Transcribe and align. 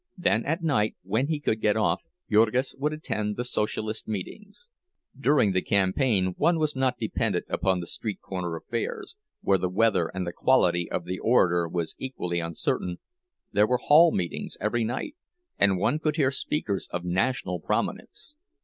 Then 0.17 0.43
at 0.45 0.63
night, 0.63 0.95
when 1.03 1.27
he 1.27 1.39
could 1.39 1.61
get 1.61 1.77
off, 1.77 2.01
Jurgis 2.27 2.73
would 2.79 2.91
attend 2.91 3.37
the 3.37 3.43
Socialist 3.43 4.07
meetings. 4.07 4.67
During 5.15 5.51
the 5.51 5.61
campaign 5.61 6.33
one 6.39 6.57
was 6.57 6.75
not 6.75 6.97
dependent 6.97 7.45
upon 7.49 7.79
the 7.81 7.85
street 7.85 8.19
corner 8.19 8.55
affairs, 8.55 9.15
where 9.41 9.59
the 9.59 9.69
weather 9.69 10.07
and 10.11 10.25
the 10.25 10.33
quality 10.33 10.89
of 10.89 11.05
the 11.05 11.19
orator 11.19 11.69
were 11.69 11.85
equally 11.99 12.39
uncertain; 12.39 12.97
there 13.51 13.67
were 13.67 13.77
hall 13.77 14.11
meetings 14.11 14.57
every 14.59 14.83
night, 14.83 15.15
and 15.59 15.77
one 15.77 15.99
could 15.99 16.15
hear 16.15 16.31
speakers 16.31 16.87
of 16.91 17.05
national 17.05 17.59
prominence. 17.59 18.33